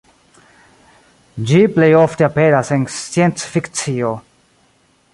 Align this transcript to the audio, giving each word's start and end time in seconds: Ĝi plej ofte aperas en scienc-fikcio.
Ĝi 1.51 1.59
plej 1.75 1.91
ofte 1.99 2.27
aperas 2.31 2.73
en 2.79 2.89
scienc-fikcio. 2.97 4.15